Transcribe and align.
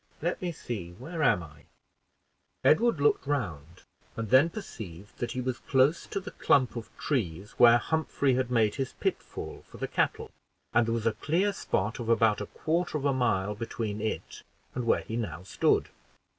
Let 0.19 0.41
me 0.41 0.51
see, 0.51 0.93
where 0.93 1.21
am 1.21 1.43
I?" 1.43 1.65
Edward 2.63 2.99
looked 2.99 3.27
round, 3.27 3.83
and 4.17 4.31
then 4.31 4.49
perceived 4.49 5.19
that 5.19 5.33
he 5.33 5.41
was 5.41 5.59
close 5.59 6.07
to 6.07 6.19
the 6.19 6.31
clump 6.31 6.75
of 6.75 6.89
trees 6.97 7.51
where 7.59 7.77
Humphrey 7.77 8.33
had 8.33 8.49
made 8.49 8.73
his 8.77 8.93
pitfall 8.93 9.63
for 9.69 9.77
the 9.77 9.87
cattle, 9.87 10.31
and 10.73 10.87
there 10.87 10.93
was 10.95 11.05
a 11.05 11.11
clear 11.13 11.53
spot 11.53 11.99
of 11.99 12.09
about 12.09 12.41
a 12.41 12.47
quarter 12.47 12.97
of 12.97 13.05
a 13.05 13.13
mile 13.13 13.53
between 13.53 14.01
it 14.01 14.41
and 14.73 14.87
where 14.87 15.01
he 15.01 15.15
now 15.15 15.43
stood. 15.43 15.89